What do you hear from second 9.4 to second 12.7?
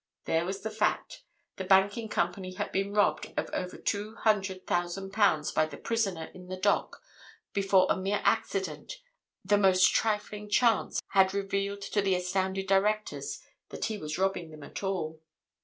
the most trifling chance, had revealed to the astounded